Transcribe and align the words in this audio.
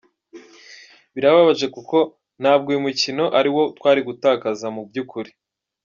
Birababaje 1.13 1.67
kuko 1.75 1.97
ntabwo 2.41 2.67
uyu 2.71 2.85
mukino 2.85 3.23
ari 3.37 3.47
uwo 3.53 3.63
twari 3.77 4.01
gutakaza 4.07 4.67
mu 4.75 4.81
by’ukuri. 4.89 5.31